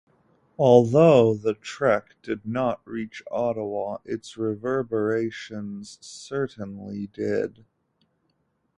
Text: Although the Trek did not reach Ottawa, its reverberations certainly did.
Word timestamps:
Although 0.57 1.35
the 1.35 1.53
Trek 1.53 2.15
did 2.23 2.43
not 2.43 2.81
reach 2.87 3.21
Ottawa, 3.29 3.99
its 4.03 4.35
reverberations 4.35 5.99
certainly 6.01 7.05
did. 7.13 7.63